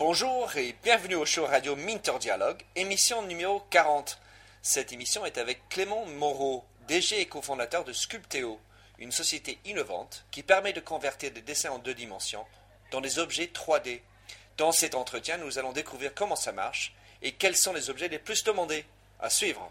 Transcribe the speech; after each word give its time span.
Bonjour 0.00 0.56
et 0.56 0.74
bienvenue 0.82 1.16
au 1.16 1.26
show 1.26 1.44
radio 1.44 1.76
Minter 1.76 2.18
Dialogue, 2.18 2.62
émission 2.74 3.20
numéro 3.20 3.60
40. 3.68 4.18
Cette 4.62 4.94
émission 4.94 5.26
est 5.26 5.36
avec 5.36 5.68
Clément 5.68 6.06
Moreau, 6.06 6.64
DG 6.88 7.20
et 7.20 7.26
cofondateur 7.26 7.84
de 7.84 7.92
Sculpteo, 7.92 8.58
une 8.98 9.12
société 9.12 9.58
innovante 9.66 10.24
qui 10.30 10.42
permet 10.42 10.72
de 10.72 10.80
convertir 10.80 11.32
des 11.32 11.42
dessins 11.42 11.72
en 11.72 11.78
deux 11.78 11.92
dimensions 11.92 12.46
dans 12.92 13.02
des 13.02 13.18
objets 13.18 13.50
3D. 13.52 14.00
Dans 14.56 14.72
cet 14.72 14.94
entretien, 14.94 15.36
nous 15.36 15.58
allons 15.58 15.72
découvrir 15.72 16.14
comment 16.14 16.34
ça 16.34 16.52
marche 16.52 16.94
et 17.20 17.32
quels 17.32 17.54
sont 17.54 17.74
les 17.74 17.90
objets 17.90 18.08
les 18.08 18.18
plus 18.18 18.42
demandés. 18.42 18.86
À 19.20 19.28
suivre. 19.28 19.70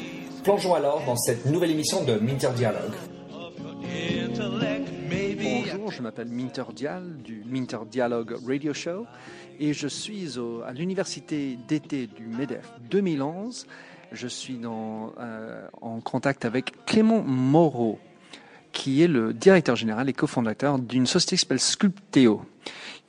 Plongeons 0.43 0.73
alors 0.73 1.03
dans 1.05 1.15
cette 1.15 1.45
nouvelle 1.45 1.71
émission 1.71 2.03
de 2.03 2.15
Minter 2.15 2.49
Dialogue. 2.55 2.93
Bonjour, 5.43 5.91
je 5.91 6.01
m'appelle 6.01 6.27
Minter 6.29 6.63
Dial 6.75 7.17
du 7.23 7.43
Minter 7.45 7.79
Dialogue 7.89 8.35
Radio 8.47 8.73
Show 8.73 9.05
et 9.59 9.73
je 9.73 9.87
suis 9.87 10.37
au- 10.39 10.61
à 10.61 10.71
l'université 10.73 11.57
d'été 11.67 12.07
du 12.07 12.25
MEDEF 12.25 12.71
2011. 12.89 13.67
Je 14.11 14.27
suis 14.27 14.59
euh, 14.65 15.67
en 15.81 16.01
contact 16.01 16.45
avec 16.45 16.85
Clément 16.85 17.21
Moreau, 17.21 17.99
qui 18.71 19.01
est 19.01 19.07
le 19.07 19.33
directeur 19.33 19.75
général 19.75 20.09
et 20.09 20.13
cofondateur 20.13 20.79
d'une 20.79 21.05
société 21.05 21.35
qui 21.35 21.41
s'appelle 21.41 21.59
Sculpteo. 21.59 22.45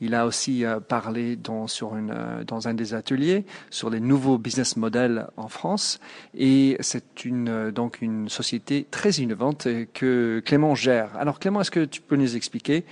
Il 0.01 0.17
a 0.17 0.27
aussi 0.27 0.65
euh, 0.65 0.81
parlé 0.81 1.37
dans, 1.37 1.69
sur 1.69 1.95
une, 1.95 2.11
euh, 2.11 2.43
dans 2.45 2.67
un 2.67 2.75
des 2.75 2.93
ateliers 2.93 3.45
sur 3.71 3.89
les 3.89 4.01
nouveaux 4.01 4.37
business 4.37 4.77
models 4.77 5.29
en 5.37 5.47
France. 5.47 6.01
Et 6.37 6.77
c'est 6.81 7.25
une, 7.25 7.49
euh, 7.49 7.71
donc 7.71 8.03
une 8.03 8.29
société 8.29 8.85
très 8.91 9.11
innovante 9.13 9.69
que 9.95 10.43
Clément 10.45 10.75
gère. 10.75 11.17
Alors 11.17 11.39
Clément, 11.39 11.61
est-ce 11.61 11.71
que 11.71 11.85
tu 11.85 12.01
peux 12.01 12.17
nous 12.17 12.35
expliquer 12.35 12.85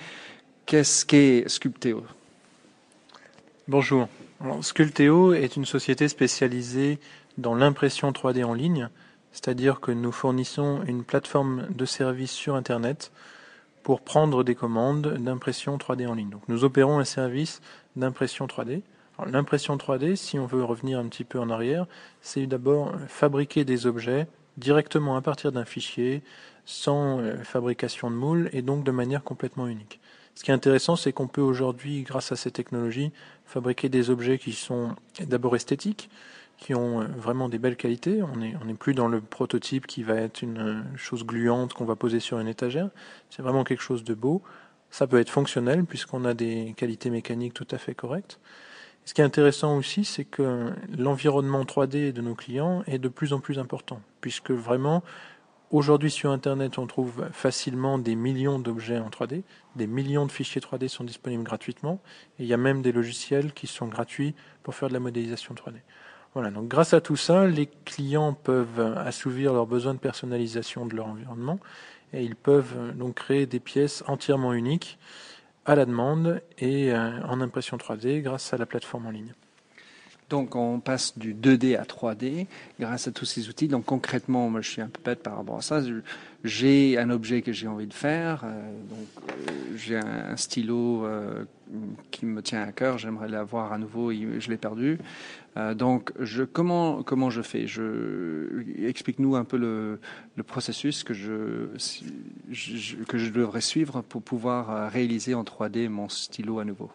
qu'est-ce 0.67 1.05
qu'est 1.05 1.49
Sculpteo? 1.49 2.05
Bonjour. 3.67 4.09
Alors, 4.43 4.65
Sculpteo 4.65 5.35
est 5.35 5.57
une 5.57 5.67
société 5.67 6.09
spécialisée 6.09 6.99
dans 7.39 7.55
l'impression 7.55 8.11
3D 8.11 8.45
en 8.45 8.55
ligne, 8.55 8.89
c'est-à-dire 9.33 9.81
que 9.81 9.93
nous 9.93 10.13
fournissons 10.13 10.83
une 10.87 11.05
plateforme 11.05 11.67
de 11.71 11.85
service 11.85 12.33
sur 12.33 12.55
Internet 12.55 13.13
pour 13.83 14.01
prendre 14.03 14.45
des 14.45 14.55
commandes 14.55 15.15
d'impression 15.19 15.77
3D 15.77 16.07
en 16.07 16.15
ligne. 16.15 16.31
Donc, 16.31 16.43
nous 16.49 16.65
opérons 16.65 16.99
un 16.99 17.05
service 17.05 17.61
d'impression 17.97 18.47
3D. 18.47 18.83
Alors, 19.19 19.31
L'impression 19.33 19.77
3D, 19.77 20.17
si 20.17 20.39
on 20.39 20.47
veut 20.47 20.65
revenir 20.65 20.99
un 20.99 21.07
petit 21.07 21.25
peu 21.25 21.39
en 21.39 21.51
arrière, 21.51 21.87
c'est 22.21 22.47
d'abord 22.47 22.93
fabriquer 23.09 23.65
des 23.65 23.87
objets 23.87 24.27
directement 24.57 25.17
à 25.17 25.23
partir 25.23 25.53
d'un 25.53 25.65
fichier, 25.65 26.23
sans 26.65 27.21
euh, 27.21 27.43
fabrication 27.43 28.11
de 28.11 28.17
moule 28.17 28.51
et 28.53 28.63
donc 28.63 28.85
de 28.85 28.91
manière 28.91 29.25
complètement 29.25 29.67
unique. 29.67 30.01
Ce 30.35 30.45
qui 30.45 30.51
est 30.51 30.55
intéressant, 30.55 30.97
c'est 30.97 31.13
qu'on 31.13 31.27
peut 31.27 31.41
aujourd'hui, 31.41 32.03
grâce 32.03 32.33
à 32.33 32.37
ces 32.37 32.51
technologies, 32.51 33.13
fabriquer 33.45 33.89
des 33.89 34.11
objets 34.11 34.39
qui 34.39 34.53
sont 34.53 34.95
d'abord 35.21 35.57
esthétiques, 35.57 36.09
qui 36.61 36.75
ont 36.75 37.01
euh, 37.01 37.07
vraiment 37.17 37.49
des 37.49 37.59
belles 37.59 37.77
qualités. 37.77 38.23
On 38.23 38.37
n'est 38.37 38.75
plus 38.75 38.95
dans 38.95 39.09
le 39.09 39.21
prototype 39.21 39.87
qui 39.87 40.05
va 40.05 40.15
être 40.15 40.43
une 40.43 40.59
euh, 40.59 40.97
chose 40.97 41.25
gluante 41.25 41.75
qu'on 41.75 41.87
va 41.87 41.97
poser 41.97 42.21
sur 42.21 42.39
une 42.39 42.47
étagère. 42.47 42.91
C'est 43.31 43.43
vraiment 43.43 43.65
quelque 43.65 43.83
chose 43.83 44.05
de 44.05 44.15
beau. 44.15 44.43
Ça 44.91 45.07
peut 45.07 45.19
être 45.19 45.31
fonctionnel 45.31 45.85
puisqu'on 45.85 46.25
a 46.25 46.35
des 46.35 46.75
qualités 46.77 47.11
mécaniques 47.11 47.55
tout 47.55 47.67
à 47.71 47.79
fait 47.79 47.95
correctes. 47.95 48.39
Ce 49.07 49.15
qui 49.15 49.23
est 49.23 49.25
intéressant 49.25 49.77
aussi, 49.79 50.05
c'est 50.05 50.27
que 50.27 50.73
l'environnement 50.97 51.65
3D 51.65 52.13
de 52.13 52.21
nos 52.21 52.35
clients 52.35 52.83
est 52.87 52.99
de 52.99 53.09
plus 53.09 53.33
en 53.33 53.41
plus 53.41 53.59
important, 53.59 54.03
puisque 54.21 54.51
vraiment, 54.51 55.03
aujourd'hui 55.71 56.11
sur 56.11 56.31
Internet, 56.31 56.79
on 56.79 56.87
trouve 56.87 57.27
facilement 57.33 57.99
des 57.99 58.15
millions 58.15 58.59
d'objets 58.59 58.99
en 58.99 59.09
3D, 59.09 59.43
des 59.75 59.87
millions 59.87 60.27
de 60.27 60.31
fichiers 60.31 60.61
3D 60.61 60.89
sont 60.89 61.03
disponibles 61.03 61.43
gratuitement, 61.43 61.99
et 62.39 62.43
il 62.43 62.47
y 62.47 62.53
a 62.53 62.59
même 62.59 62.83
des 62.83 62.93
logiciels 62.93 63.55
qui 63.55 63.67
sont 63.67 63.87
gratuits 63.87 64.35
pour 64.63 64.75
faire 64.75 64.89
de 64.89 64.95
la 64.95 65.01
modélisation 65.01 65.55
3D. 65.55 65.77
Voilà, 66.35 66.51
donc 66.51 66.69
grâce 66.69 66.95
à 66.95 67.01
tout 67.01 67.17
ça, 67.17 67.47
les 67.47 67.69
clients 67.85 68.35
peuvent 68.35 68.81
assouvir 68.97 69.53
leurs 69.53 69.67
besoins 69.67 69.95
de 69.95 69.99
personnalisation 69.99 70.87
de 70.87 70.95
leur 70.95 71.09
environnement, 71.09 71.59
et 72.13 72.23
ils 72.25 72.37
peuvent 72.37 72.97
donc 72.97 73.17
créer 73.17 73.47
des 73.47 73.61
pièces 73.61 74.05
entièrement 74.07 74.53
uniques 74.53 74.99
à 75.67 75.75
la 75.75 75.87
demande 75.87 76.41
et 76.59 76.93
euh, 76.93 77.23
en 77.25 77.41
impression 77.41 77.77
3D 77.77 78.23
grâce 78.23 78.53
à 78.53 78.57
la 78.57 78.67
plateforme 78.67 79.07
en 79.07 79.11
ligne. 79.11 79.35
Donc 80.31 80.55
on 80.55 80.79
passe 80.79 81.19
du 81.19 81.35
2D 81.35 81.77
à 81.77 81.83
3D 81.83 82.47
grâce 82.79 83.09
à 83.09 83.11
tous 83.11 83.25
ces 83.25 83.49
outils. 83.49 83.67
Donc 83.67 83.85
concrètement, 83.85 84.49
moi 84.49 84.61
je 84.61 84.71
suis 84.71 84.81
un 84.81 84.87
peu 84.87 85.01
bête 85.05 85.25
par 85.25 85.37
rapport 85.37 85.59
à 85.59 85.61
ça. 85.61 85.81
J'ai 86.45 86.97
un 86.99 87.11
objet 87.11 87.43
que 87.43 87.53
j'ai 87.53 87.67
envie 87.67 87.89
de 87.89 87.93
faire. 87.93 88.45
euh, 88.45 88.73
donc 88.89 89.09
euh, 89.29 89.77
j'ai 89.77 89.97
un, 89.97 90.37
stylo 90.37 91.05
euh, 91.05 91.45
qui 92.13 92.27
me 92.27 92.43
tient 92.43 92.63
à 92.63 92.71
cœur. 92.71 92.97
J'aimerais 92.97 93.29
l'avoir 93.29 93.73
à 93.73 93.79
nouveau. 93.79 94.13
Je 94.13 94.49
l'ai 94.49 94.57
perdu. 94.57 94.99
Euh, 95.57 95.75
donc 95.75 96.13
comment 96.53 97.03
comment 97.03 97.31
je 97.31 97.43
fais? 97.43 97.67
Explique-nous 98.87 99.35
un 99.35 99.45
peu 99.45 99.57
le, 99.57 99.99
processus 100.45 101.03
que 101.03 101.15
je, 101.15 101.67
que 103.09 103.19
je 103.19 103.31
devrais 103.31 103.61
suivre 103.61 104.03
pour 104.03 104.23
pouvoir 104.23 104.71
euh, 104.71 104.89
réaliser 104.89 105.35
en 105.35 105.43
3D 105.43 105.89
mon 105.89 106.09
stylo 106.09 106.61
à 106.61 106.65
nouveau. 106.65 106.91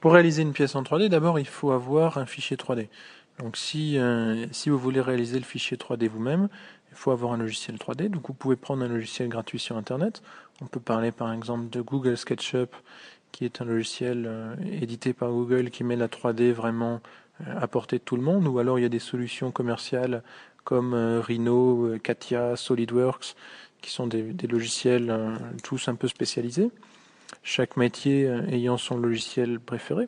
Pour 0.00 0.12
réaliser 0.12 0.42
une 0.42 0.52
pièce 0.52 0.74
en 0.74 0.82
3D, 0.82 1.08
d'abord 1.08 1.38
il 1.38 1.46
faut 1.46 1.70
avoir 1.70 2.18
un 2.18 2.26
fichier 2.26 2.56
3D. 2.56 2.88
Donc 3.38 3.56
si, 3.56 3.98
euh, 3.98 4.46
si 4.52 4.68
vous 4.68 4.78
voulez 4.78 5.00
réaliser 5.00 5.38
le 5.38 5.44
fichier 5.44 5.78
3D 5.78 6.08
vous-même, 6.08 6.48
il 6.90 6.96
faut 6.96 7.10
avoir 7.10 7.32
un 7.32 7.38
logiciel 7.38 7.76
3D. 7.76 8.08
Donc 8.10 8.28
vous 8.28 8.34
pouvez 8.34 8.56
prendre 8.56 8.84
un 8.84 8.88
logiciel 8.88 9.28
gratuit 9.28 9.58
sur 9.58 9.78
Internet. 9.78 10.22
On 10.60 10.66
peut 10.66 10.80
parler 10.80 11.10
par 11.10 11.32
exemple 11.32 11.70
de 11.70 11.80
Google 11.80 12.18
SketchUp, 12.18 12.76
qui 13.32 13.46
est 13.46 13.60
un 13.60 13.64
logiciel 13.64 14.26
euh, 14.26 14.54
édité 14.80 15.14
par 15.14 15.30
Google 15.30 15.70
qui 15.70 15.82
met 15.82 15.96
la 15.96 16.08
3D 16.08 16.52
vraiment 16.52 17.00
euh, 17.40 17.58
à 17.58 17.66
portée 17.66 17.98
de 17.98 18.04
tout 18.04 18.16
le 18.16 18.22
monde. 18.22 18.46
Ou 18.46 18.58
alors 18.58 18.78
il 18.78 18.82
y 18.82 18.84
a 18.84 18.90
des 18.90 18.98
solutions 18.98 19.50
commerciales 19.50 20.22
comme 20.64 20.94
euh, 20.94 21.20
Rhino, 21.20 21.96
Katia, 22.02 22.54
SolidWorks, 22.56 23.34
qui 23.80 23.90
sont 23.90 24.06
des, 24.06 24.32
logiciels 24.48 25.12
tous 25.64 25.88
un 25.88 25.96
peu 25.96 26.06
spécialisés 26.06 26.70
chaque 27.42 27.76
métier 27.76 28.26
ayant 28.48 28.76
son 28.76 28.96
logiciel 28.96 29.58
préféré. 29.58 30.06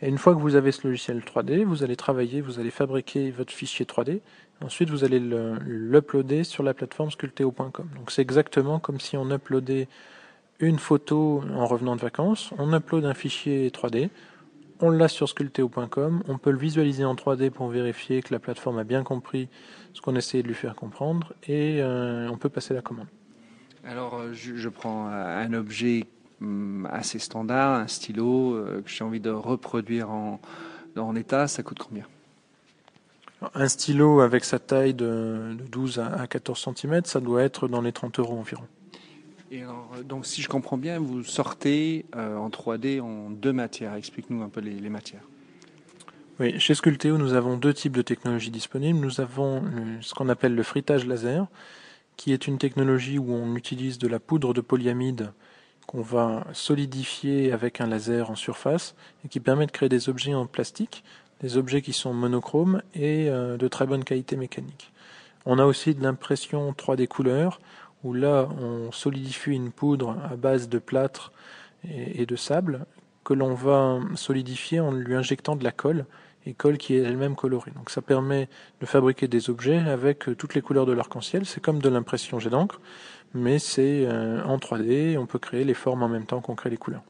Et 0.00 0.08
une 0.08 0.16
fois 0.16 0.34
que 0.34 0.40
vous 0.40 0.54
avez 0.54 0.72
ce 0.72 0.86
logiciel 0.86 1.20
3D, 1.20 1.64
vous 1.64 1.82
allez 1.82 1.96
travailler, 1.96 2.40
vous 2.40 2.58
allez 2.58 2.70
fabriquer 2.70 3.30
votre 3.30 3.52
fichier 3.52 3.84
3D. 3.84 4.20
Ensuite, 4.62 4.88
vous 4.88 5.04
allez 5.04 5.20
le- 5.20 5.58
l'uploader 5.58 6.44
sur 6.44 6.62
la 6.62 6.72
plateforme 6.72 7.10
sculpteo.com. 7.10 7.88
Donc 7.96 8.10
c'est 8.10 8.22
exactement 8.22 8.78
comme 8.78 9.00
si 9.00 9.18
on 9.18 9.30
uploadait 9.30 9.88
une 10.60 10.78
photo 10.78 11.42
en 11.54 11.66
revenant 11.66 11.96
de 11.96 12.00
vacances. 12.00 12.50
On 12.58 12.72
upload 12.72 13.04
un 13.04 13.14
fichier 13.14 13.68
3D, 13.70 14.10
on 14.80 14.90
l'a 14.90 15.08
sur 15.08 15.28
sculpteo.com, 15.28 16.22
on 16.28 16.38
peut 16.38 16.50
le 16.50 16.58
visualiser 16.58 17.04
en 17.04 17.14
3D 17.14 17.50
pour 17.50 17.68
vérifier 17.68 18.22
que 18.22 18.32
la 18.32 18.38
plateforme 18.38 18.78
a 18.78 18.84
bien 18.84 19.02
compris 19.02 19.48
ce 19.94 20.00
qu'on 20.00 20.16
essayait 20.16 20.42
de 20.42 20.48
lui 20.48 20.54
faire 20.54 20.74
comprendre 20.74 21.32
et 21.46 21.80
euh, 21.80 22.28
on 22.30 22.36
peut 22.36 22.50
passer 22.50 22.74
la 22.74 22.82
commande. 22.82 23.06
Alors, 23.84 24.16
euh, 24.16 24.32
je, 24.32 24.56
je 24.56 24.68
prends 24.68 25.06
un 25.06 25.52
objet 25.54 26.04
hum, 26.42 26.88
assez 26.92 27.18
standard, 27.18 27.74
un 27.74 27.86
stylo 27.86 28.54
euh, 28.54 28.82
que 28.82 28.90
j'ai 28.90 29.04
envie 29.04 29.20
de 29.20 29.30
reproduire 29.30 30.10
en, 30.10 30.40
en 30.96 31.16
état. 31.16 31.46
Ça 31.46 31.62
coûte 31.62 31.78
combien? 31.78 32.04
Un 33.54 33.68
stylo 33.68 34.20
avec 34.20 34.44
sa 34.44 34.58
taille 34.58 34.94
de, 34.94 35.54
de 35.58 35.64
12 35.64 36.00
à 36.00 36.06
à 36.06 36.26
14 36.26 36.68
cm, 36.74 37.04
ça 37.04 37.20
doit 37.20 37.42
être 37.42 37.68
dans 37.68 37.80
les 37.80 37.92
30 37.92 38.18
euros 38.18 38.38
environ. 38.38 38.64
Donc, 40.04 40.26
si 40.26 40.42
je 40.42 40.48
comprends 40.48 40.76
bien, 40.76 40.98
vous 40.98 41.22
sortez 41.22 42.04
euh, 42.16 42.36
en 42.36 42.48
3D 42.48 43.00
en 43.00 43.30
deux 43.30 43.52
matières. 43.52 43.94
Explique-nous 43.94 44.42
un 44.42 44.48
peu 44.48 44.60
les, 44.60 44.90
matières. 44.90 45.22
Oui, 46.40 46.58
chez 46.58 46.74
Sculpteo, 46.74 47.16
nous 47.16 47.34
avons 47.34 47.56
deux 47.56 47.72
types 47.72 47.96
de 47.96 48.02
technologies 48.02 48.50
disponibles. 48.50 48.98
Nous 48.98 49.20
avons 49.20 49.62
euh, 49.62 49.98
ce 50.00 50.14
qu'on 50.14 50.28
appelle 50.28 50.54
le 50.54 50.62
frittage 50.62 51.06
laser, 51.06 51.46
qui 52.16 52.32
est 52.32 52.46
une 52.46 52.58
technologie 52.58 53.18
où 53.18 53.32
on 53.32 53.54
utilise 53.54 53.98
de 53.98 54.08
la 54.08 54.18
poudre 54.18 54.52
de 54.52 54.60
polyamide 54.60 55.32
qu'on 55.86 56.02
va 56.02 56.44
solidifier 56.52 57.52
avec 57.52 57.80
un 57.80 57.86
laser 57.86 58.30
en 58.30 58.34
surface 58.34 58.96
et 59.24 59.28
qui 59.28 59.38
permet 59.38 59.66
de 59.66 59.70
créer 59.70 59.88
des 59.88 60.08
objets 60.08 60.34
en 60.34 60.46
plastique, 60.46 61.04
des 61.40 61.56
objets 61.56 61.82
qui 61.82 61.92
sont 61.92 62.12
monochromes 62.12 62.82
et 62.94 63.28
euh, 63.28 63.56
de 63.56 63.68
très 63.68 63.86
bonne 63.86 64.02
qualité 64.02 64.36
mécanique. 64.36 64.92
On 65.44 65.60
a 65.60 65.64
aussi 65.64 65.94
de 65.94 66.02
l'impression 66.02 66.72
3D 66.72 67.06
couleur, 67.06 67.60
où 68.04 68.12
là, 68.12 68.48
on 68.60 68.92
solidifie 68.92 69.52
une 69.52 69.72
poudre 69.72 70.16
à 70.30 70.36
base 70.36 70.68
de 70.68 70.78
plâtre 70.78 71.32
et, 71.88 72.26
de 72.26 72.36
sable, 72.36 72.86
que 73.24 73.34
l'on 73.34 73.54
va 73.54 74.00
solidifier 74.14 74.80
en 74.80 74.92
lui 74.92 75.14
injectant 75.14 75.56
de 75.56 75.64
la 75.64 75.72
colle, 75.72 76.06
et 76.46 76.54
colle 76.54 76.78
qui 76.78 76.94
est 76.94 77.00
elle-même 77.00 77.34
colorée. 77.34 77.72
Donc 77.72 77.90
ça 77.90 78.02
permet 78.02 78.48
de 78.80 78.86
fabriquer 78.86 79.26
des 79.26 79.50
objets 79.50 79.78
avec 79.78 80.26
toutes 80.38 80.54
les 80.54 80.62
couleurs 80.62 80.86
de 80.86 80.92
l'arc-en-ciel. 80.92 81.44
C'est 81.44 81.60
comme 81.60 81.80
de 81.80 81.88
l'impression 81.88 82.38
jet 82.38 82.50
d'encre, 82.50 82.80
mais 83.34 83.58
c'est 83.58 84.06
euh, 84.06 84.42
en 84.44 84.56
3D, 84.58 85.18
on 85.18 85.26
peut 85.26 85.40
créer 85.40 85.64
les 85.64 85.74
formes 85.74 86.04
en 86.04 86.08
même 86.08 86.24
temps 86.24 86.40
qu'on 86.40 86.54
crée 86.54 86.70
les 86.70 86.76
couleurs. 86.76 87.02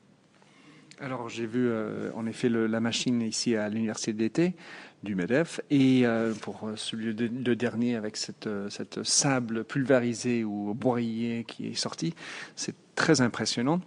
Alors 0.99 1.29
j'ai 1.29 1.45
vu 1.45 1.69
euh, 1.69 2.11
en 2.15 2.25
effet 2.27 2.49
la 2.49 2.81
machine 2.81 3.21
ici 3.21 3.55
à 3.55 3.69
l'université 3.69 4.15
d'été 4.15 4.55
du 5.03 5.15
MEDEF 5.15 5.61
et 5.71 6.07
euh, 6.07 6.33
pour 6.35 6.71
celui 6.77 7.15
de, 7.15 7.55
dernier 7.55 7.97
avec 7.97 8.17
cette, 8.17 8.49
cette 8.71 9.03
sable 9.05 9.65
pulvérisé 9.65 10.45
ou 10.45 10.75
broyé 10.75 11.45
qui 11.47 11.69
est 11.69 11.75
sorti, 11.75 12.15
c'est 12.55 12.75
très 12.95 13.21
impressionnant. 13.21 13.81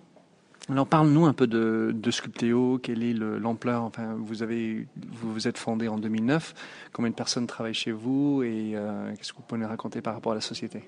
Alors 0.69 0.85
parle-nous 0.85 1.25
un 1.25 1.33
peu 1.33 1.47
de, 1.47 1.91
de 1.95 2.11
Sculpteo, 2.11 2.77
quelle 2.77 3.01
est 3.03 3.13
l'ampleur? 3.13 3.81
Enfin, 3.83 4.13
vous 4.15 4.35
vous 4.35 5.33
vous 5.33 5.47
êtes 5.47 5.57
fondé 5.57 5.87
en 5.87 5.97
2009. 5.97 6.53
Combien 6.93 7.09
de 7.09 7.15
personnes 7.15 7.47
travaillent 7.47 7.73
chez 7.73 7.91
vous? 7.91 8.43
Et 8.43 8.75
qu'est-ce 9.17 9.33
que 9.33 9.37
vous 9.37 9.43
pouvez 9.47 9.61
nous 9.61 9.67
raconter 9.67 10.01
par 10.01 10.13
rapport 10.13 10.33
à 10.33 10.35
la 10.35 10.41
société? 10.41 10.83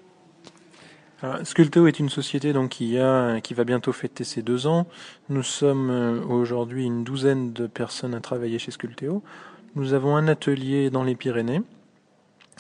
Sculteo 1.44 1.86
est 1.86 2.00
une 2.00 2.10
société 2.10 2.52
donc 2.52 2.70
qui 2.70 2.98
a 2.98 3.42
qui 3.42 3.54
va 3.54 3.64
bientôt 3.64 3.92
fêter 3.92 4.24
ses 4.24 4.42
deux 4.42 4.66
ans. 4.66 4.88
Nous 5.30 5.44
sommes 5.44 5.90
euh, 5.92 6.24
aujourd'hui 6.26 6.86
une 6.86 7.04
douzaine 7.04 7.54
de 7.54 7.68
personnes 7.68 8.16
à 8.16 8.22
travailler 8.22 8.58
chez 8.58 8.72
Sculteo. 8.72 9.22
Nous 9.76 9.94
avons 9.94 10.18
un 10.18 10.28
atelier 10.28 10.90
dans 10.90 11.06
les 11.06 11.16
Pyrénées, 11.16 11.62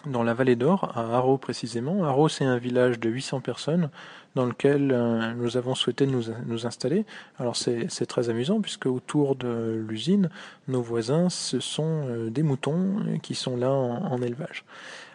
dans 0.05 0.23
la 0.23 0.33
vallée 0.33 0.55
d'Or, 0.55 0.93
à 0.95 1.17
Haro 1.17 1.37
précisément. 1.37 2.05
Haro, 2.05 2.29
c'est 2.29 2.45
un 2.45 2.57
village 2.57 3.01
de 3.01 3.09
800 3.09 3.41
personnes 3.41 3.89
dans 4.33 4.45
lequel 4.45 4.93
euh, 4.93 5.33
nous 5.33 5.57
avons 5.57 5.75
souhaité 5.75 6.07
nous, 6.07 6.23
nous 6.45 6.65
installer. 6.65 7.05
Alors 7.37 7.57
c'est 7.57 8.05
très 8.07 8.29
amusant 8.29 8.61
puisque 8.61 8.85
autour 8.85 9.35
de 9.35 9.83
l'usine, 9.89 10.29
nos 10.69 10.81
voisins, 10.81 11.27
ce 11.29 11.59
sont 11.59 12.05
euh, 12.07 12.29
des 12.29 12.43
moutons 12.43 13.19
qui 13.21 13.35
sont 13.35 13.57
là 13.57 13.71
en 13.71 14.21
élevage. 14.21 14.63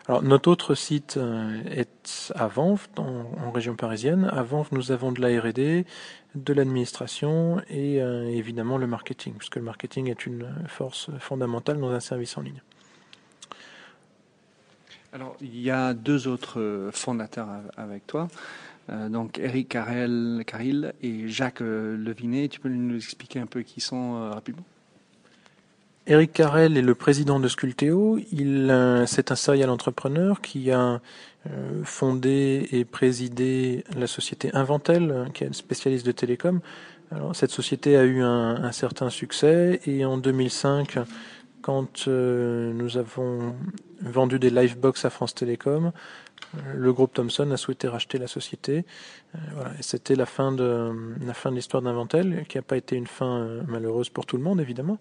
Alors, 0.08 0.22
notre 0.22 0.50
autre 0.50 0.76
site 0.76 1.16
euh, 1.16 1.60
est 1.68 2.32
à 2.36 2.46
Vanves, 2.46 2.86
en, 2.96 3.50
région 3.50 3.74
parisienne. 3.74 4.30
À 4.32 4.44
Vanves, 4.44 4.68
nous 4.70 4.92
avons 4.92 5.10
de 5.10 5.20
la 5.20 5.40
R&D, 5.40 5.84
de 6.36 6.52
l'administration 6.52 7.60
et 7.68 8.00
euh, 8.00 8.28
évidemment 8.28 8.78
le 8.78 8.86
marketing, 8.86 9.34
puisque 9.34 9.56
le 9.56 9.62
marketing 9.62 10.10
est 10.10 10.26
une 10.26 10.46
force 10.68 11.10
fondamentale 11.18 11.80
dans 11.80 11.90
un 11.90 12.00
service 12.00 12.36
en 12.36 12.42
ligne. 12.42 12.62
Alors, 15.12 15.36
il 15.40 15.58
y 15.60 15.70
a 15.70 15.94
deux 15.94 16.28
autres 16.28 16.90
fondateurs 16.92 17.48
avec 17.76 18.06
toi. 18.06 18.28
Euh, 18.90 19.08
donc 19.08 19.38
Eric 19.38 19.70
Caril 19.70 20.92
et 21.02 21.28
Jacques 21.28 21.60
Levinet. 21.60 22.48
Tu 22.48 22.60
peux 22.60 22.68
nous 22.68 22.96
expliquer 22.96 23.40
un 23.40 23.46
peu 23.46 23.62
qui 23.62 23.80
sont 23.80 24.30
rapidement? 24.30 24.64
Eric 26.08 26.32
Carrel 26.32 26.76
est 26.76 26.82
le 26.82 26.94
président 26.94 27.40
de 27.40 27.48
Sculteo. 27.48 28.18
Il, 28.30 28.70
euh, 28.70 29.06
c'est 29.06 29.32
un 29.32 29.36
serial 29.36 29.70
entrepreneur 29.70 30.40
qui 30.40 30.70
a 30.70 31.00
euh, 31.46 31.82
fondé 31.84 32.68
et 32.70 32.84
présidé 32.84 33.84
la 33.96 34.06
société 34.06 34.50
Inventel, 34.54 35.30
qui 35.34 35.44
est 35.44 35.52
spécialiste 35.52 36.06
de 36.06 36.12
télécom. 36.12 36.60
Cette 37.34 37.52
société 37.52 37.96
a 37.96 38.02
eu 38.02 38.20
un, 38.20 38.64
un 38.64 38.72
certain 38.72 39.10
succès 39.10 39.80
et 39.86 40.04
en 40.04 40.18
2005, 40.18 40.98
quand 41.66 42.06
euh, 42.06 42.72
nous 42.72 42.96
avons 42.96 43.56
vendu 44.00 44.38
des 44.38 44.50
Livebox 44.50 45.04
à 45.04 45.10
France 45.10 45.34
Télécom, 45.34 45.90
le 46.76 46.92
groupe 46.92 47.12
Thomson 47.12 47.50
a 47.50 47.56
souhaité 47.56 47.88
racheter 47.88 48.18
la 48.18 48.28
société. 48.28 48.84
Euh, 49.34 49.38
c'était 49.80 50.14
la 50.14 50.26
fin 50.26 50.52
de 50.52 50.92
l'histoire 51.50 51.82
d'Inventel, 51.82 52.44
qui 52.48 52.56
n'a 52.56 52.62
pas 52.62 52.76
été 52.76 52.94
une 52.94 53.08
fin 53.08 53.40
euh, 53.40 53.62
malheureuse 53.66 54.10
pour 54.10 54.26
tout 54.26 54.36
le 54.36 54.44
monde, 54.44 54.60
évidemment. 54.60 54.98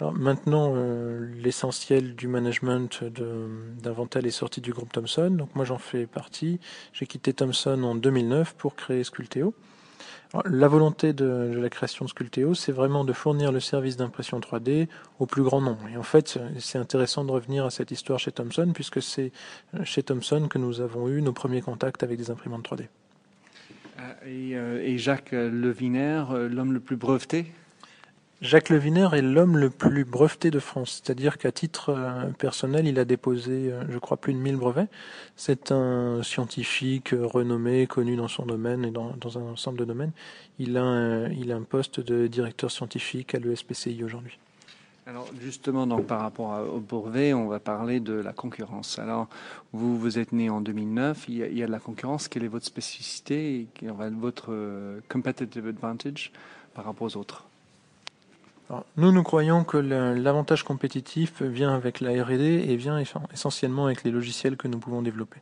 Maintenant, 0.00 0.72
euh, 0.74 1.28
l'essentiel 1.40 2.16
du 2.16 2.26
management 2.26 3.04
d'Inventel 3.04 4.26
est 4.26 4.32
sorti 4.32 4.60
du 4.60 4.72
groupe 4.72 4.92
Thomson, 4.92 5.30
donc 5.30 5.54
moi 5.54 5.64
j'en 5.64 5.78
fais 5.78 6.08
partie. 6.08 6.58
J'ai 6.92 7.06
quitté 7.06 7.34
Thomson 7.34 7.84
en 7.84 7.94
2009 7.94 8.54
pour 8.56 8.74
créer 8.74 9.04
Sculteo 9.04 9.54
la 10.44 10.68
volonté 10.68 11.12
de, 11.12 11.58
la 11.60 11.70
création 11.70 12.04
de 12.04 12.10
Sculteo, 12.10 12.54
c'est 12.54 12.72
vraiment 12.72 13.04
de 13.04 13.12
fournir 13.12 13.50
le 13.50 13.60
service 13.60 13.96
d'impression 13.96 14.38
3D 14.38 14.88
au 15.18 15.26
plus 15.26 15.42
grand 15.42 15.60
nombre. 15.60 15.88
Et 15.92 15.96
en 15.96 16.02
fait, 16.02 16.38
c'est 16.58 16.78
intéressant 16.78 17.24
de 17.24 17.32
revenir 17.32 17.64
à 17.64 17.70
cette 17.70 17.90
histoire 17.90 18.18
chez 18.18 18.30
Thomson, 18.30 18.70
puisque 18.72 19.02
c'est 19.02 19.32
chez 19.82 20.02
Thomson 20.02 20.46
que 20.48 20.58
nous 20.58 20.80
avons 20.80 21.08
eu 21.08 21.20
nos 21.20 21.32
premiers 21.32 21.62
contacts 21.62 22.02
avec 22.02 22.18
des 22.18 22.30
imprimantes 22.30 22.68
3D. 22.68 22.86
Euh, 24.00 24.12
euh, 24.26 24.82
et, 24.82 24.98
Jacques 24.98 25.32
Leviner, 25.32 26.24
euh, 26.30 26.48
l'homme 26.48 26.72
le 26.72 26.80
plus 26.80 26.96
breveté? 26.96 27.52
Jacques 28.40 28.70
Leviner 28.70 29.08
est 29.12 29.20
l'homme 29.20 29.58
le 29.58 29.68
plus 29.68 30.06
breveté 30.06 30.50
de 30.50 30.60
France, 30.60 31.02
c'est-à-dire 31.02 31.36
qu'à 31.36 31.52
titre 31.52 31.90
euh, 31.90 32.30
personnel, 32.38 32.86
il 32.86 32.98
a 32.98 33.04
déposé, 33.04 33.70
euh, 33.70 33.84
je 33.90 33.98
crois, 33.98 34.16
plus 34.16 34.32
de 34.32 34.38
1000 34.38 34.56
brevets. 34.56 34.88
C'est 35.36 35.70
un 35.72 36.22
scientifique 36.22 37.10
renommé, 37.12 37.86
connu 37.86 38.16
dans 38.16 38.28
son 38.28 38.46
domaine 38.46 38.86
et 38.86 38.90
dans, 38.90 39.14
un 39.36 39.42
ensemble 39.42 39.78
de 39.78 39.84
domaines. 39.84 40.12
Il 40.58 40.78
a, 40.78 40.82
un, 40.82 41.28
il 41.32 41.52
a 41.52 41.56
un 41.56 41.64
poste 41.64 42.00
de 42.00 42.28
directeur 42.28 42.70
scientifique 42.70 43.34
à 43.34 43.38
l'ESPCI 43.38 44.02
aujourd'hui. 44.04 44.38
Alors 45.06 45.28
justement, 45.38 45.86
donc 45.86 46.06
par 46.06 46.20
rapport 46.20 46.66
au 46.72 46.80
brevet, 46.80 47.34
on 47.34 47.46
va 47.46 47.58
parler 47.58 48.00
de 48.00 48.14
la 48.14 48.32
concurrence. 48.32 48.98
Alors 48.98 49.28
vous, 49.74 49.98
vous 49.98 50.18
êtes 50.18 50.32
né 50.32 50.48
en 50.48 50.62
2009, 50.62 51.26
il 51.28 51.36
y 51.36 51.42
a, 51.42 51.46
il 51.46 51.58
y 51.58 51.62
a 51.62 51.66
de 51.66 51.72
la 51.72 51.80
concurrence. 51.80 52.26
Quelle 52.26 52.44
est 52.44 52.48
votre 52.48 52.66
spécificité 52.66 53.68
et 53.82 53.88
votre 54.18 54.46
euh, 54.50 55.00
competitive 55.10 55.66
advantage 55.66 56.32
par 56.72 56.86
rapport 56.86 57.06
aux 57.06 57.16
autres? 57.18 57.49
Nous, 58.96 59.12
nous 59.12 59.22
croyons 59.22 59.64
que 59.64 59.76
l'avantage 59.76 60.62
compétitif 60.62 61.42
vient 61.42 61.74
avec 61.74 62.00
la 62.00 62.22
R&D 62.22 62.66
et 62.68 62.76
vient 62.76 63.02
essentiellement 63.32 63.86
avec 63.86 64.04
les 64.04 64.10
logiciels 64.10 64.56
que 64.56 64.68
nous 64.68 64.78
pouvons 64.78 65.02
développer. 65.02 65.40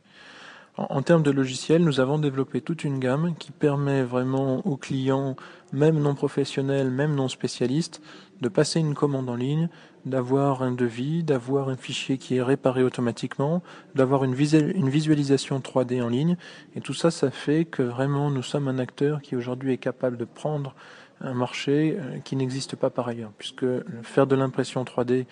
En, 0.77 1.01
termes 1.01 1.23
de 1.23 1.31
logiciels, 1.31 1.83
nous 1.83 1.99
avons 1.99 2.19
développé 2.19 2.61
toute 2.61 2.85
une 2.85 2.99
gamme 2.99 3.35
qui 3.37 3.51
permet 3.51 4.01
vraiment 4.01 4.65
aux 4.65 4.77
clients, 4.77 5.35
même 5.73 5.99
non 5.99 6.15
professionnels, 6.15 6.89
même 6.89 7.15
non 7.15 7.27
spécialistes, 7.27 8.01
de 8.39 8.47
passer 8.47 8.79
une 8.79 8.93
commande 8.93 9.29
en 9.29 9.35
ligne, 9.35 9.67
d'avoir 10.05 10.63
un 10.63 10.71
devis, 10.71 11.23
d'avoir 11.23 11.67
un 11.67 11.75
fichier 11.75 12.17
qui 12.17 12.37
est 12.37 12.41
réparé 12.41 12.81
automatiquement, 12.81 13.61
d'avoir 13.93 14.23
une, 14.23 14.33
visualisation 14.33 15.59
3D 15.59 16.01
en 16.01 16.07
ligne. 16.07 16.37
Et 16.77 16.81
tout 16.81 16.93
ça, 16.93 17.11
ça 17.11 17.29
fait 17.29 17.65
que 17.65 17.83
vraiment 17.83 18.31
nous 18.31 18.43
sommes 18.43 18.69
un 18.69 18.79
acteur 18.79 19.21
qui 19.21 19.35
aujourd'hui 19.35 19.73
est 19.73 19.77
capable 19.77 20.15
de 20.15 20.25
prendre 20.25 20.75
un 21.21 21.33
marché 21.33 21.97
euh, 21.97 22.19
qui 22.19 22.35
n'existe 22.35 22.75
pas 22.75 22.89
par 22.89 23.07
ailleurs, 23.07 23.31
puisque 23.37 23.65
faire 24.03 24.27
de 24.27 24.35
l'impression 24.35 24.83
3D 24.83 25.25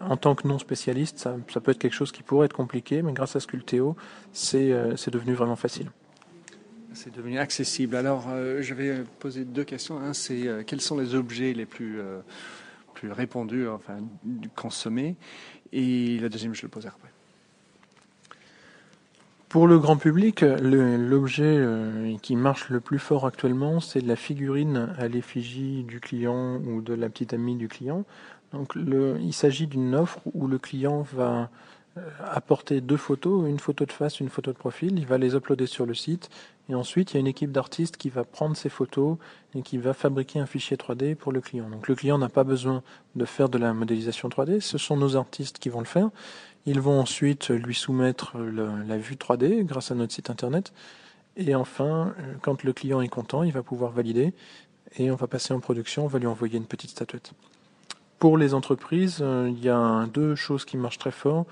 en 0.00 0.16
tant 0.16 0.34
que 0.34 0.46
non 0.46 0.58
spécialiste, 0.58 1.18
ça, 1.18 1.36
peut 1.60 1.70
être 1.70 1.78
quelque 1.78 1.94
chose 1.94 2.12
qui 2.12 2.22
pourrait 2.22 2.46
être 2.46 2.52
compliqué, 2.52 3.02
mais 3.02 3.12
grâce 3.12 3.34
à 3.34 3.40
Sculteo, 3.40 3.96
c'est 4.32 4.72
euh, 4.72 4.94
devenu 5.10 5.32
vraiment 5.34 5.56
facile. 5.56 5.90
C'est 6.92 7.14
devenu 7.14 7.38
accessible. 7.38 7.96
Alors, 7.96 8.26
euh, 8.28 8.62
je 8.62 8.74
vais 8.74 9.04
poser 9.18 9.44
deux 9.44 9.64
questions. 9.64 9.98
Un, 9.98 10.12
c'est 10.12 10.64
quels 10.66 10.80
sont 10.80 10.98
les 10.98 11.14
objets 11.14 11.52
les 11.52 11.66
plus, 11.66 12.00
plus 12.94 13.12
répandus, 13.12 13.68
enfin, 13.68 13.98
consommés? 14.54 15.16
Et 15.72 16.18
la 16.18 16.28
deuxième, 16.28 16.54
je 16.54 16.62
le 16.62 16.68
poserai 16.68 16.92
après. 16.94 17.15
Pour 19.48 19.68
le 19.68 19.78
grand 19.78 19.96
public, 19.96 20.40
l'objet 20.40 21.44
euh, 21.44 22.16
qui 22.20 22.34
marche 22.34 22.68
le 22.68 22.80
plus 22.80 22.98
fort 22.98 23.26
actuellement, 23.26 23.78
c'est 23.78 24.00
la 24.00 24.16
figurine 24.16 24.94
à 24.98 25.06
l'effigie 25.06 25.84
du 25.84 26.00
client 26.00 26.56
ou 26.56 26.82
de 26.82 26.94
la 26.94 27.08
petite 27.08 27.32
amie 27.32 27.54
du 27.54 27.68
client. 27.68 28.04
Donc, 28.52 28.72
il 28.76 29.32
s'agit 29.32 29.66
d'une 29.68 29.94
offre 29.94 30.20
où 30.34 30.48
le 30.48 30.58
client 30.58 31.02
va 31.12 31.48
euh, 31.96 32.00
apporter 32.24 32.80
deux 32.80 32.96
photos, 32.96 33.48
une 33.48 33.60
photo 33.60 33.86
de 33.86 33.92
face, 33.92 34.20
une 34.20 34.28
photo 34.28 34.52
de 34.52 34.58
profil. 34.58 34.98
Il 34.98 35.06
va 35.06 35.16
les 35.16 35.34
uploader 35.34 35.66
sur 35.66 35.86
le 35.86 35.94
site 35.94 36.28
et 36.68 36.74
ensuite 36.74 37.12
il 37.12 37.14
y 37.14 37.16
a 37.18 37.20
une 37.20 37.26
équipe 37.26 37.52
d'artistes 37.52 37.96
qui 37.96 38.10
va 38.10 38.24
prendre 38.24 38.56
ces 38.56 38.68
photos 38.68 39.16
et 39.54 39.62
qui 39.62 39.78
va 39.78 39.94
fabriquer 39.94 40.40
un 40.40 40.46
fichier 40.46 40.76
3D 40.76 41.14
pour 41.14 41.32
le 41.32 41.40
client. 41.40 41.70
Donc 41.70 41.88
le 41.88 41.94
client 41.94 42.18
n'a 42.18 42.28
pas 42.28 42.44
besoin 42.44 42.82
de 43.14 43.24
faire 43.24 43.48
de 43.48 43.58
la 43.58 43.72
modélisation 43.72 44.28
3D, 44.28 44.60
ce 44.60 44.76
sont 44.76 44.96
nos 44.96 45.16
artistes 45.16 45.58
qui 45.58 45.68
vont 45.68 45.78
le 45.78 45.86
faire 45.86 46.10
ils 46.66 46.80
vont 46.80 47.00
ensuite 47.00 47.50
lui 47.50 47.74
soumettre 47.74 48.36
la 48.38 48.98
vue 48.98 49.14
3D 49.14 49.64
grâce 49.64 49.90
à 49.90 49.94
notre 49.94 50.12
site 50.12 50.30
internet. 50.30 50.72
Et 51.36 51.54
enfin, 51.54 52.14
euh, 52.18 52.34
quand 52.40 52.64
le 52.64 52.72
client 52.72 53.00
est 53.00 53.08
content, 53.08 53.42
il 53.42 53.52
va 53.52 53.62
pouvoir 53.62 53.92
valider 53.92 54.32
et 54.96 55.10
on 55.10 55.16
va 55.16 55.26
passer 55.26 55.52
en 55.52 55.60
production, 55.60 56.04
on 56.04 56.08
va 56.08 56.18
lui 56.18 56.26
envoyer 56.26 56.56
une 56.56 56.64
petite 56.64 56.90
statuette. 56.90 57.32
Pour 58.18 58.38
les 58.38 58.54
entreprises, 58.54 59.18
euh, 59.20 59.50
il 59.50 59.62
y 59.62 59.68
a 59.68 60.06
deux 60.12 60.34
choses 60.34 60.64
qui 60.64 60.78
marchent 60.78 60.98
très 60.98 61.10
fort. 61.10 61.44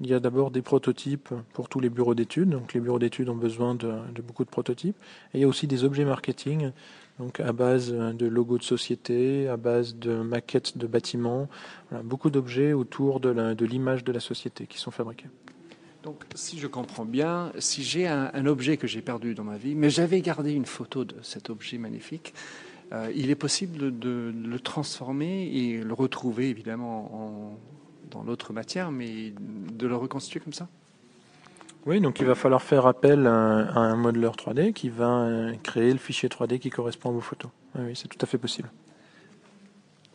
Il 0.00 0.06
y 0.06 0.14
a 0.14 0.20
d'abord 0.20 0.52
des 0.52 0.62
prototypes 0.62 1.30
pour 1.52 1.68
tous 1.68 1.80
les 1.80 1.90
bureaux 1.90 2.14
d'études. 2.14 2.50
Donc 2.50 2.72
les 2.74 2.80
bureaux 2.80 3.00
d'études 3.00 3.28
ont 3.28 3.36
besoin 3.36 3.74
de, 3.74 3.92
de, 4.14 4.22
beaucoup 4.22 4.44
de 4.44 4.50
prototypes. 4.50 4.96
Et 5.34 5.38
il 5.38 5.40
y 5.40 5.44
a 5.44 5.48
aussi 5.48 5.66
des 5.66 5.82
objets 5.82 6.04
marketing 6.04 6.70
donc 7.18 7.40
à 7.40 7.52
base 7.52 7.92
de 7.92 8.26
logos 8.26 8.58
de 8.58 8.62
société, 8.62 9.48
à 9.48 9.56
base 9.56 9.96
de 9.96 10.14
maquettes 10.14 10.78
de 10.78 10.86
bâtiments, 10.86 11.48
beaucoup 12.02 12.30
d'objets 12.30 12.72
autour 12.72 13.20
de 13.20 13.64
l'image 13.64 14.02
de, 14.04 14.12
la 14.12 14.20
société 14.20 14.66
qui 14.66 14.78
sont 14.78 14.90
fabriqués. 14.90 15.28
Donc, 16.02 16.24
si 16.34 16.58
je 16.58 16.66
comprends 16.66 17.04
bien, 17.04 17.52
si 17.58 17.84
j'ai 17.84 18.08
un, 18.08 18.46
objet 18.46 18.76
que 18.76 18.88
j'ai 18.88 19.02
perdu 19.02 19.34
dans 19.34 19.44
ma 19.44 19.56
vie, 19.56 19.74
mais 19.74 19.88
j'avais 19.88 20.20
gardé 20.20 20.52
une 20.52 20.66
photo 20.66 21.04
de 21.04 21.14
cet 21.22 21.48
objet 21.48 21.78
magnifique, 21.78 22.34
euh, 22.92 23.10
il 23.14 23.30
est 23.30 23.36
possible 23.36 23.98
de, 23.98 24.34
le 24.34 24.58
transformer 24.58 25.44
et 25.44 25.78
le 25.78 25.94
retrouver 25.94 26.48
évidemment 26.48 27.56
dans 28.10 28.22
l'autre 28.22 28.52
matière, 28.52 28.90
mais 28.90 29.32
de 29.72 29.86
le 29.86 29.96
reconstituer 29.96 30.40
comme 30.40 30.52
ça? 30.52 30.68
Oui, 31.84 32.00
donc 32.00 32.20
il 32.20 32.26
va 32.26 32.34
falloir 32.34 32.62
faire 32.62 32.86
appel 32.86 33.26
à, 33.26 33.30
un 33.32 33.96
modeleur 33.96 34.36
3D 34.36 34.72
qui 34.72 34.88
va 34.88 35.22
euh, 35.22 35.54
créer 35.62 35.92
le 35.92 35.98
fichier 35.98 36.28
3D 36.28 36.58
qui 36.60 36.70
correspond 36.70 37.10
à 37.10 37.12
vos 37.12 37.20
photos. 37.20 37.50
Oui, 37.76 37.92
c'est 37.94 38.08
tout 38.08 38.18
à 38.20 38.26
fait 38.26 38.38
possible. 38.38 38.70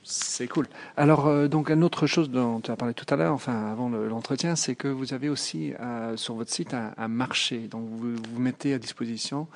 C'est 0.04 0.48
cool. 0.48 0.68
Alors, 0.96 1.28
euh, 1.28 1.50
donc, 1.50 1.70
une 1.70 1.84
autre 1.84 2.08
chose 2.08 2.30
dont 2.30 2.62
tu 2.62 2.72
as 2.72 2.78
parlé 2.78 2.94
tout 2.94 3.06
à 3.14 3.18
l'heure, 3.18 3.34
enfin, 3.34 3.70
avant 3.70 3.90
l'entretien, 3.90 4.56
c'est 4.56 4.76
que 4.76 4.88
vous 4.88 5.14
avez 5.14 5.28
aussi 5.28 5.74
euh, 5.82 6.16
sur 6.16 6.36
votre 6.36 6.52
site 6.52 6.74
un, 6.74 7.08
marché. 7.10 7.68
Donc, 7.68 7.86
vous, 7.90 8.40
mettez 8.40 8.74
à 8.74 8.80
disposition 8.80 9.48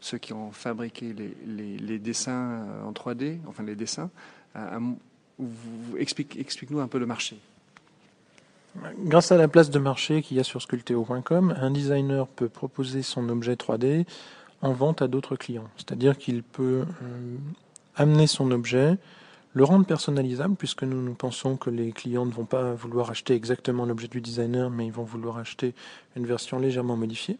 ceux 0.00 0.18
qui 0.18 0.32
ont 0.32 0.50
fabriqué 0.50 1.14
les, 1.46 1.98
dessins 2.00 2.66
en 2.84 2.90
3D, 2.90 3.38
enfin, 3.46 3.62
les 3.62 3.76
dessins. 3.76 4.10
explique, 5.96 6.36
explique-nous 6.36 6.80
un 6.80 6.88
peu 6.88 6.98
le 6.98 7.06
marché. 7.06 7.38
Grâce 9.04 9.32
à 9.32 9.36
la 9.36 9.48
place 9.48 9.70
de 9.70 9.78
marché 9.78 10.22
qu'il 10.22 10.36
y 10.36 10.40
a 10.40 10.44
sur 10.44 10.62
sculpteo.com, 10.62 11.54
un 11.60 11.70
designer 11.70 12.26
peut 12.28 12.48
proposer 12.48 13.02
son 13.02 13.28
objet 13.28 13.54
3D 13.54 14.06
en 14.62 14.72
vente 14.72 15.02
à 15.02 15.08
d'autres 15.08 15.36
clients. 15.36 15.68
C'est-à-dire 15.76 16.16
qu'il 16.16 16.42
peut 16.42 16.84
euh, 17.02 17.36
amener 17.96 18.26
son 18.26 18.50
objet, 18.52 18.96
le 19.54 19.64
rendre 19.64 19.84
personnalisable, 19.84 20.54
puisque 20.54 20.84
nous, 20.84 21.02
nous 21.02 21.14
pensons 21.14 21.56
que 21.56 21.70
les 21.70 21.90
clients 21.92 22.26
ne 22.26 22.30
vont 22.30 22.44
pas 22.44 22.74
vouloir 22.74 23.10
acheter 23.10 23.34
exactement 23.34 23.84
l'objet 23.84 24.08
du 24.08 24.20
designer, 24.20 24.70
mais 24.70 24.86
ils 24.86 24.92
vont 24.92 25.02
vouloir 25.02 25.38
acheter 25.38 25.74
une 26.14 26.26
version 26.26 26.58
légèrement 26.58 26.96
modifiée. 26.96 27.38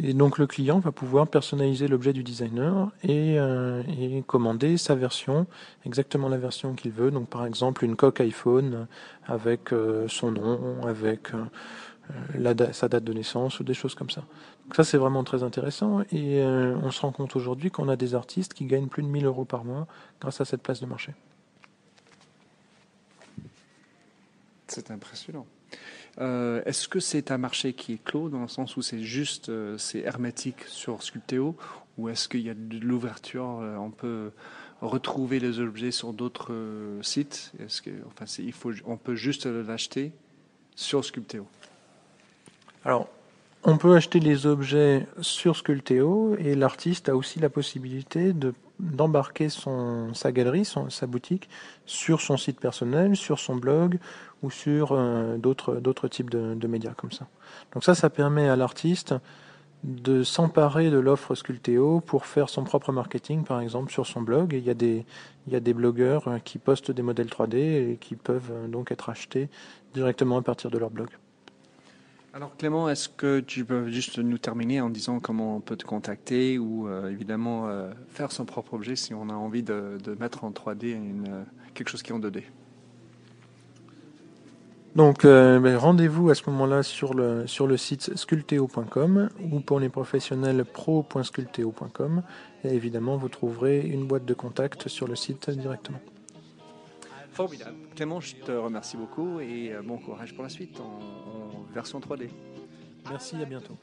Et 0.00 0.12
donc 0.12 0.38
le 0.38 0.46
client 0.46 0.80
va 0.80 0.90
pouvoir 0.90 1.28
personnaliser 1.28 1.86
l'objet 1.86 2.12
du 2.12 2.24
designer 2.24 2.90
et, 3.04 3.38
euh, 3.38 3.82
commander 4.26 4.76
sa 4.76 4.96
version, 4.96 5.46
exactement 5.86 6.28
la 6.28 6.36
version 6.36 6.74
qu'il 6.74 6.90
veut. 6.90 7.10
Donc 7.10 7.28
par 7.28 7.46
exemple 7.46 7.84
une 7.84 7.94
coque 7.94 8.20
iPhone 8.20 8.88
avec 9.26 9.72
euh, 9.72 10.08
son 10.08 10.32
nom, 10.32 10.84
avec 10.84 11.32
euh, 11.32 12.72
sa 12.72 12.88
date 12.88 13.04
de 13.04 13.12
naissance 13.12 13.60
ou 13.60 13.64
des 13.64 13.74
choses 13.74 13.94
comme 13.94 14.10
ça. 14.10 14.24
Donc 14.64 14.74
ça 14.74 14.82
c'est 14.82 14.98
vraiment 14.98 15.22
très 15.22 15.44
intéressant 15.44 16.02
et 16.10 16.42
on 16.42 16.90
se 16.90 17.00
rend 17.00 17.12
compte 17.12 17.36
aujourd'hui 17.36 17.70
qu'on 17.70 17.88
a 17.88 17.96
des 17.96 18.14
artistes 18.14 18.52
qui 18.52 18.64
gagnent 18.64 18.88
plus 18.88 19.02
de 19.02 19.08
1000 19.08 19.26
euros 19.26 19.44
par 19.44 19.64
mois 19.64 19.86
grâce 20.20 20.40
à 20.40 20.44
cette 20.44 20.62
place 20.62 20.80
de 20.80 20.86
marché. 20.86 21.12
C'est 24.66 24.90
impressionnant. 24.90 25.46
Euh, 26.20 26.62
est-ce 26.64 26.88
que 26.88 27.00
c'est 27.00 27.30
un 27.30 27.38
marché 27.38 27.72
qui 27.72 27.94
est 27.94 28.04
clos 28.04 28.28
dans 28.28 28.42
le 28.42 28.48
sens 28.48 28.76
où 28.76 28.82
c'est 28.82 29.02
juste, 29.02 29.48
euh, 29.48 29.76
c'est 29.78 30.00
hermétique 30.00 30.62
sur 30.66 31.02
Sculpteo 31.02 31.56
ou 31.98 32.08
est-ce 32.08 32.28
qu'il 32.28 32.40
y 32.40 32.50
a 32.50 32.54
de 32.54 32.78
l'ouverture 32.78 33.60
euh, 33.62 33.76
On 33.76 33.90
peut 33.90 34.30
retrouver 34.80 35.40
les 35.40 35.58
objets 35.60 35.90
sur 35.90 36.12
d'autres 36.12 36.54
sites? 37.02 37.52
Est-ce 37.58 37.82
que, 37.82 37.90
on 38.84 38.96
peut 38.96 39.14
juste 39.14 39.46
l'acheter 39.46 40.12
sur 40.74 41.04
Sculpteo? 41.04 41.46
Alors, 42.84 43.08
on 43.64 43.78
peut 43.78 43.96
acheter 43.96 44.20
les 44.20 44.46
objets 44.46 45.06
sur 45.22 45.56
Sculpteo 45.56 46.36
et 46.38 46.54
l'artiste 46.54 47.08
a 47.08 47.16
aussi 47.16 47.40
la 47.40 47.48
possibilité 47.48 48.32
de 48.32 48.54
d'embarquer 48.80 49.48
son 49.48 50.12
sa 50.14 50.32
galerie, 50.32 50.64
son, 50.64 50.90
sa 50.90 51.06
boutique 51.06 51.48
sur 51.86 52.20
son 52.20 52.36
site 52.36 52.58
personnel, 52.60 53.16
sur 53.16 53.38
son 53.38 53.54
blog 53.56 53.98
ou 54.42 54.50
sur 54.50 54.92
euh, 54.92 55.36
d'autres 55.38 55.76
d'autres 55.76 56.08
types 56.08 56.28
de, 56.28 56.66
médias 56.66 56.92
comme 56.92 57.12
ça. 57.12 57.28
Donc 57.72 57.84
ça, 57.84 57.94
ça 57.94 58.10
permet 58.10 58.48
à 58.48 58.56
l'artiste 58.56 59.14
de 59.84 60.22
s'emparer 60.22 60.90
de 60.90 60.98
l'offre 60.98 61.34
Sculteo 61.34 62.00
pour 62.00 62.26
faire 62.26 62.48
son 62.48 62.64
propre 62.64 62.90
marketing, 62.90 63.44
par 63.44 63.60
exemple, 63.60 63.92
sur 63.92 64.06
son 64.06 64.22
blog. 64.22 64.54
Il 64.54 64.64
y 64.64 64.70
a 64.70 64.74
des 64.74 65.06
il 65.46 65.52
y 65.52 65.56
a 65.56 65.60
des 65.60 65.74
blogueurs 65.74 66.40
qui 66.44 66.58
postent 66.58 66.90
des 66.90 67.02
modèles 67.02 67.28
3D 67.28 67.56
et 67.56 67.98
qui 68.00 68.16
peuvent 68.16 68.50
euh, 68.52 68.66
donc 68.66 68.90
être 68.90 69.08
achetés 69.08 69.48
directement 69.94 70.38
à 70.38 70.42
partir 70.42 70.70
de 70.70 70.78
leur 70.78 70.90
blog. 70.90 71.08
Alors 72.34 72.56
Clément, 72.56 72.88
est-ce 72.88 73.08
que 73.08 73.38
tu 73.38 73.64
peux 73.64 73.88
juste 73.88 74.18
nous 74.18 74.38
terminer 74.38 74.80
en 74.80 74.90
disant 74.90 75.20
comment 75.20 75.56
on 75.56 75.60
peut 75.60 75.76
te 75.76 75.84
contacter 75.84 76.58
ou 76.58 76.88
évidemment 77.08 77.68
faire 78.08 78.32
son 78.32 78.44
propre 78.44 78.74
objet 78.74 78.96
si 78.96 79.14
on 79.14 79.28
a 79.28 79.34
envie 79.34 79.62
de, 79.62 79.98
de 80.02 80.16
mettre 80.16 80.42
en 80.42 80.50
3D 80.50 80.92
une, 80.94 81.44
quelque 81.74 81.90
chose 81.90 82.02
qui 82.02 82.10
est 82.10 82.14
en 82.14 82.18
2D 82.18 82.42
donc 84.94 85.24
euh, 85.24 85.58
ben, 85.58 85.76
rendez-vous 85.76 86.30
à 86.30 86.36
ce 86.36 86.48
moment-là 86.50 86.84
sur 86.84 87.14
le, 87.14 87.48
sur 87.48 87.66
le 87.66 87.76
site 87.76 88.16
sculteo.com 88.16 89.28
ou 89.50 89.60
pour 89.60 89.80
les 89.80 89.88
professionnels 89.88 90.64
pro.sculteo.com 90.64 92.22
et 92.62 92.68
évidemment 92.68 93.16
vous 93.16 93.28
trouverez 93.28 93.80
une 93.80 94.06
boîte 94.06 94.24
de 94.24 94.34
contact 94.34 94.86
sur 94.86 95.08
le 95.08 95.16
site 95.16 95.50
directement. 95.50 95.98
Formidable. 97.32 97.74
Clément, 97.96 98.20
je 98.20 98.36
te 98.36 98.52
remercie 98.52 98.96
beaucoup 98.96 99.40
et 99.40 99.72
euh, 99.72 99.82
bon 99.82 99.98
courage 99.98 100.32
pour 100.32 100.44
la 100.44 100.48
suite 100.48 100.80
version 101.74 102.00
3D. 102.00 102.28
Merci, 103.10 103.36
à 103.42 103.44
bientôt. 103.44 103.76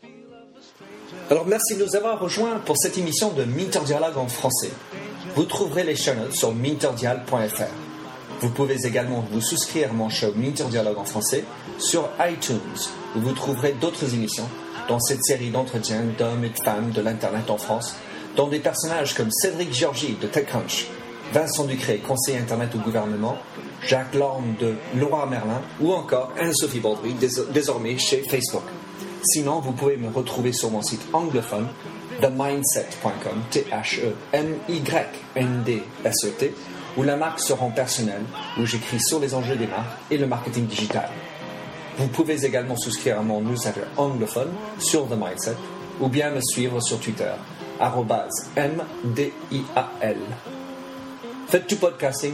Alors 1.30 1.46
merci 1.46 1.76
de 1.76 1.84
nous 1.84 1.96
avoir 1.96 2.20
rejoints 2.20 2.60
pour 2.60 2.78
cette 2.78 2.98
émission 2.98 3.32
de 3.34 3.44
Minter 3.44 3.82
Dialogue 3.86 4.18
en 4.18 4.28
français. 4.28 4.72
Vous 5.36 5.44
trouverez 5.44 5.84
les 5.84 5.96
chaînes 5.96 6.32
sur 6.32 6.54
minterdial.fr. 6.54 7.64
Vous 8.40 8.50
pouvez 8.50 8.86
également 8.86 9.24
vous 9.32 9.42
souscrire 9.42 9.92
à 9.92 9.94
mon 9.94 10.10
show 10.10 10.34
Minter 10.36 10.66
Dialogue 10.66 10.98
en 10.98 11.06
français 11.06 11.44
sur 11.78 12.10
iTunes, 12.20 12.60
où 13.16 13.20
vous 13.20 13.34
trouverez 13.34 13.74
d'autres 13.74 14.14
émissions 14.14 14.50
dans 14.88 15.00
cette 15.00 15.24
série 15.24 15.52
d'entretiens 15.52 16.04
d'hommes 16.18 16.46
et 16.46 16.50
de 16.50 16.64
femmes 16.64 16.92
de 16.92 17.02
l'Internet 17.02 17.50
en 17.50 17.58
France, 17.58 17.96
dont 18.36 18.48
des 18.48 18.60
personnages 18.60 19.14
comme 19.14 19.32
Cédric 19.32 19.74
Georgie 19.74 20.18
de 20.20 20.28
TechCrunch, 20.28 20.88
Vincent 21.34 21.66
Ducré, 21.66 21.98
conseiller 21.98 22.40
Internet 22.40 22.74
au 22.76 22.80
gouvernement, 22.80 23.38
Jacques 23.86 24.16
Lorme 24.16 24.56
de 24.60 24.76
Laura 24.96 25.26
Merlin 25.26 25.62
ou 25.80 25.94
encore 25.94 26.32
Anne-Sophie 26.40 26.80
Baudry, 26.80 27.16
désormais 27.54 27.98
chez 27.98 28.24
Facebook. 28.24 28.64
Sinon, 29.24 29.60
vous 29.60 29.72
pouvez 29.74 29.98
me 29.98 30.10
retrouver 30.10 30.52
sur 30.52 30.72
mon 30.72 30.82
site 30.82 31.02
anglophone 31.14 31.68
themindset.com, 32.22 33.42
T-H-E-M-Y-N-D-S-E-T, 33.50 34.14
où 36.98 37.04
la 37.04 37.16
marque 37.16 37.40
se 37.40 37.54
rend 37.54 37.70
personnelle, 37.72 38.24
où 38.60 38.66
j'écris 38.66 39.00
sur 39.00 39.20
les 39.20 39.34
enjeux 39.34 39.56
des 39.56 39.68
marques 39.68 39.98
et 40.10 40.18
le 40.18 40.28
marketing 40.28 40.66
digital. 40.66 41.10
Vous 41.98 42.08
pouvez 42.08 42.46
également 42.46 42.76
souscrire 42.76 43.20
à 43.20 43.22
mon 43.22 43.42
newsletter 43.42 43.82
anglophone 43.98 44.52
sur 44.80 45.08
The 45.08 45.14
Mindset 45.14 45.58
ou 46.00 46.08
bien 46.08 46.32
me 46.32 46.42
suivre 46.42 46.82
sur 46.82 47.00
Twitter, 47.00 47.32
MDIAL. 48.58 50.18
Faites 51.48 51.68
du 51.68 51.76
podcasting, 51.76 52.34